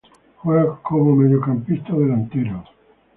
Juega 0.37 0.79
como 0.81 1.15
mediocampista 1.15 1.93
o 1.93 1.99
delantero. 1.99 2.63